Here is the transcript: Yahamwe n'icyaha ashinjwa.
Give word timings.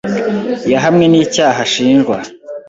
Yahamwe 0.71 1.05
n'icyaha 1.07 1.59
ashinjwa. 1.65 2.17